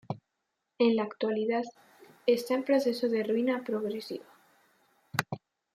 En 0.79 0.95
la 0.95 1.03
actualidad 1.03 1.61
está 2.25 2.55
en 2.55 2.63
proceso 2.63 3.07
de 3.07 3.21
ruina 3.21 3.63
progresiva. 3.63 4.25